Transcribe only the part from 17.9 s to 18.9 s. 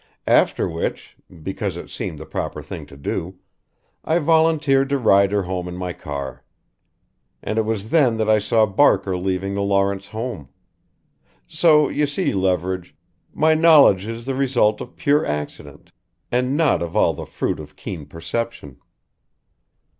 perception."